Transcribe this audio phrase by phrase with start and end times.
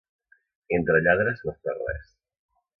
[0.77, 2.11] Entre lladres no es perd res.